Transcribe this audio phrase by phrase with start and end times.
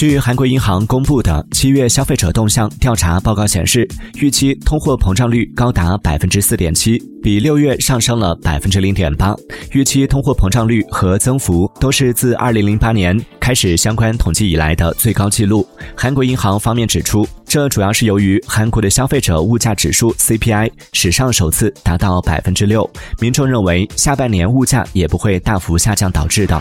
[0.00, 9.36] 据韩国银行公布的七月消费者动向调查报告显示预期通货膨胀率高达百分之四点七比六月上升了百分之零点八。
[9.72, 15.68] 预期通货膨胀率和增幅都是自二零零八年开始相关统计以来的最高纪录。
[15.94, 26.58] 韩国银行方面指出这主要是由于韩国的消费者物价指数 cpi 史上首次达到百分之六民众认为下半年物价也不会大幅下降导致的。